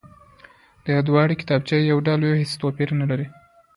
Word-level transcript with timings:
دې 0.85 0.95
دواړې 1.07 1.35
کتابچې 1.41 1.77
يو 1.91 1.97
ډول 2.05 2.21
وې 2.23 2.33
هېڅ 2.41 2.51
توپير 2.61 2.89
يې 2.91 2.95
نه 3.01 3.05
درلود، 3.09 3.31